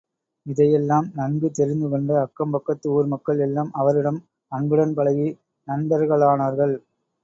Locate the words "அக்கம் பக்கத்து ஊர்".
2.21-3.11